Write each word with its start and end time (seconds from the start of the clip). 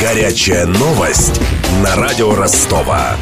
Горячая 0.00 0.64
новость 0.64 1.40
на 1.82 1.96
радио 1.96 2.32
Ростова. 2.32 3.16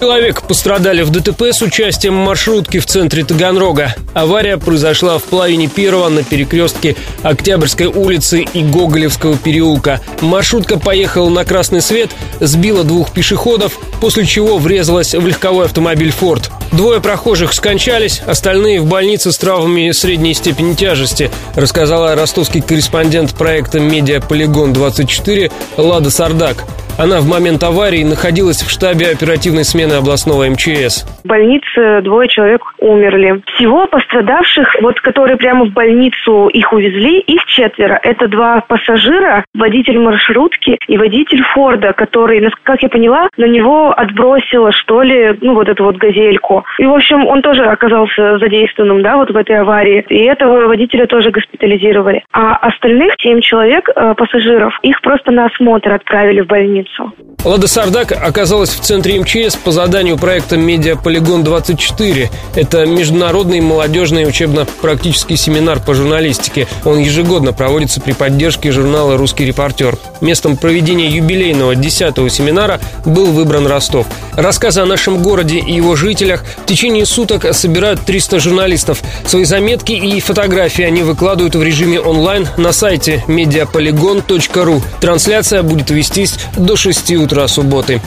Человек 0.00 0.40
пострадали 0.40 1.02
в 1.02 1.10
ДТП 1.10 1.52
с 1.52 1.60
участием 1.60 2.14
маршрутки 2.14 2.78
в 2.78 2.86
центре 2.86 3.22
Таганрога. 3.22 3.94
Авария 4.14 4.56
произошла 4.56 5.18
в 5.18 5.24
половине 5.24 5.68
первого 5.68 6.08
на 6.08 6.24
перекрестке 6.24 6.96
Октябрьской 7.22 7.86
улицы 7.86 8.40
и 8.40 8.62
Гоголевского 8.62 9.36
переулка. 9.36 10.00
Маршрутка 10.22 10.78
поехала 10.78 11.28
на 11.28 11.44
красный 11.44 11.82
свет, 11.82 12.12
сбила 12.40 12.82
двух 12.82 13.12
пешеходов, 13.12 13.78
после 14.00 14.24
чего 14.24 14.56
врезалась 14.56 15.14
в 15.14 15.26
легковой 15.26 15.66
автомобиль 15.66 16.12
«Форд». 16.12 16.50
Двое 16.72 17.02
прохожих 17.02 17.52
скончались, 17.52 18.22
остальные 18.26 18.80
в 18.80 18.86
больнице 18.86 19.32
с 19.32 19.36
травмами 19.36 19.90
средней 19.90 20.32
степени 20.32 20.72
тяжести, 20.72 21.30
рассказала 21.56 22.14
ростовский 22.14 22.62
корреспондент 22.62 23.34
проекта 23.34 23.80
«Медиа 23.80 24.22
Полигон 24.22 24.72
24» 24.72 25.52
Лада 25.76 26.10
Сардак. 26.10 26.64
Она 27.00 27.20
в 27.20 27.26
момент 27.26 27.62
аварии 27.62 28.04
находилась 28.04 28.60
в 28.60 28.68
штабе 28.68 29.08
оперативной 29.08 29.64
смены 29.64 29.94
областного 29.94 30.44
МЧС. 30.50 31.06
В 31.24 31.26
больнице 31.26 32.02
двое 32.02 32.28
человек 32.28 32.60
умерли. 32.76 33.40
Всего 33.54 33.86
пострадавших, 33.86 34.76
вот 34.82 35.00
которые 35.00 35.38
прямо 35.38 35.64
в 35.64 35.72
больницу 35.72 36.48
их 36.48 36.70
увезли, 36.74 37.20
их 37.20 37.42
четверо. 37.46 37.98
Это 38.02 38.28
два 38.28 38.60
пассажира, 38.60 39.46
водитель 39.54 39.98
маршрутки 39.98 40.76
и 40.88 40.98
водитель 40.98 41.42
Форда, 41.54 41.94
который, 41.94 42.46
как 42.64 42.82
я 42.82 42.90
поняла, 42.90 43.30
на 43.38 43.46
него 43.46 43.98
отбросило, 43.98 44.70
что 44.70 45.00
ли, 45.00 45.38
ну 45.40 45.54
вот 45.54 45.70
эту 45.70 45.84
вот 45.84 45.96
газельку. 45.96 46.66
И, 46.78 46.84
в 46.84 46.92
общем, 46.92 47.26
он 47.26 47.40
тоже 47.40 47.64
оказался 47.64 48.36
задействованным, 48.36 49.02
да, 49.02 49.16
вот 49.16 49.30
в 49.30 49.36
этой 49.38 49.56
аварии. 49.56 50.04
И 50.10 50.18
этого 50.24 50.66
водителя 50.66 51.06
тоже 51.06 51.30
госпитализировали. 51.30 52.24
А 52.34 52.56
остальных 52.56 53.14
семь 53.20 53.40
человек, 53.40 53.88
э, 53.88 54.14
пассажиров, 54.18 54.78
их 54.82 55.00
просто 55.00 55.30
на 55.30 55.46
осмотр 55.46 55.94
отправили 55.94 56.42
в 56.42 56.46
больницу 56.46 56.89
больницу. 56.98 57.14
Лада 57.44 57.68
Сардак 57.68 58.12
оказалась 58.12 58.70
в 58.70 58.80
центре 58.80 59.18
МЧС 59.18 59.56
по 59.56 59.72
заданию 59.72 60.18
проекта 60.18 60.56
«Медиаполигон-24». 60.56 62.28
Это 62.54 62.84
международный 62.84 63.60
молодежный 63.60 64.28
учебно-практический 64.28 65.36
семинар 65.36 65.80
по 65.80 65.94
журналистике. 65.94 66.66
Он 66.84 66.98
ежегодно 66.98 67.52
проводится 67.52 68.00
при 68.00 68.12
поддержке 68.12 68.72
журнала 68.72 69.16
«Русский 69.16 69.46
репортер». 69.46 69.96
Местом 70.20 70.58
проведения 70.58 71.08
юбилейного 71.08 71.72
10-го 71.72 72.28
семинара 72.28 72.78
был 73.06 73.26
выбран 73.26 73.66
Ростов. 73.66 74.06
Рассказы 74.36 74.80
о 74.80 74.86
нашем 74.86 75.22
городе 75.22 75.58
и 75.58 75.72
его 75.72 75.96
жителях 75.96 76.44
в 76.62 76.66
течение 76.66 77.06
суток 77.06 77.54
собирают 77.54 78.02
300 78.02 78.38
журналистов. 78.38 79.02
Свои 79.26 79.44
заметки 79.44 79.92
и 79.92 80.20
фотографии 80.20 80.84
они 80.84 81.02
выкладывают 81.02 81.54
в 81.54 81.62
режиме 81.62 82.00
онлайн 82.00 82.48
на 82.58 82.72
сайте 82.72 83.24
mediapolygon.ru. 83.28 84.82
Трансляция 85.00 85.62
будет 85.62 85.90
вестись 85.90 86.38
до 86.56 86.76
6 86.80 87.10
утра 87.16 87.46
субботы. 87.46 88.00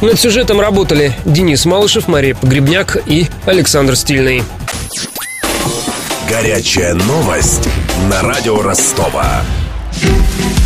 Над 0.00 0.16
сюжетом 0.16 0.60
работали 0.60 1.12
Денис 1.24 1.64
Малышев, 1.64 2.06
Мария 2.06 2.36
Погребняк 2.36 2.96
и 3.04 3.26
Александр 3.46 3.96
Стильный. 3.96 4.44
Горячая 6.28 6.94
новость 6.94 7.68
на 8.08 8.22
радио 8.22 8.62
Ростова. 8.62 9.42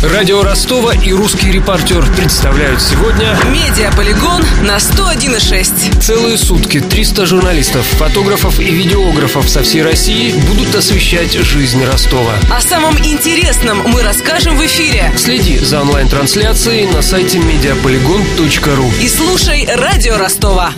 Радио 0.03 0.43
Ростова 0.43 0.93
и 0.93 1.11
русский 1.11 1.51
репортер 1.51 2.05
представляют 2.15 2.83
сегодня 2.83 3.35
Медиаполигон 3.51 4.43
на 4.61 4.77
101,6 4.77 5.99
Целые 5.99 6.37
сутки 6.37 6.79
300 6.79 7.25
журналистов, 7.25 7.83
фотографов 7.83 8.59
и 8.59 8.65
видеографов 8.65 9.49
со 9.49 9.63
всей 9.63 9.81
России 9.81 10.33
будут 10.47 10.75
освещать 10.75 11.33
жизнь 11.33 11.83
Ростова. 11.83 12.33
О 12.51 12.61
самом 12.61 12.95
интересном 12.99 13.81
мы 13.87 14.03
расскажем 14.03 14.55
в 14.55 14.63
эфире. 14.67 15.11
Следи 15.17 15.57
за 15.57 15.81
онлайн-трансляцией 15.81 16.85
на 16.91 17.01
сайте 17.01 17.39
mediapolygon.ru 17.39 19.01
И 19.01 19.09
слушай 19.09 19.67
Радио 19.67 20.17
Ростова 20.17 20.73